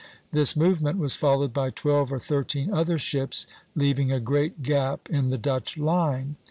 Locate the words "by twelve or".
1.53-2.17